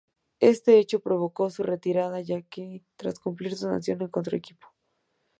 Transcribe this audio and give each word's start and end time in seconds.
Este 0.39 0.79
hecho 0.79 0.99
provocó 0.99 1.51
su 1.51 1.61
retirada 1.61 2.19
ya 2.21 2.41
que 2.41 2.81
tras 2.95 3.19
cumplir 3.19 3.51
su 3.51 3.65
sanción 3.67 3.99
no 3.99 4.05
encontró 4.05 4.35
equipo. 4.35 4.67